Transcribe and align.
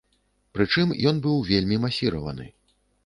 Прычым 0.57 0.93
ён 1.11 1.21
быў 1.25 1.37
вельмі 1.51 1.77
масіраваны. 1.85 2.45